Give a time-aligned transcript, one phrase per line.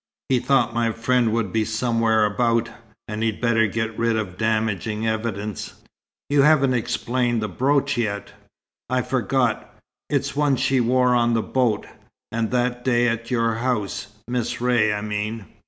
[0.29, 2.71] He thought my friend would be somewhere about,
[3.07, 5.75] and he'd better get rid of damaging evidence."
[6.27, 8.31] "You haven't explained the brooch, yet."
[8.89, 9.75] "I forgot.
[10.09, 11.85] It's one she wore on the boat
[12.31, 15.45] and that day at your house Miss Ray, I mean.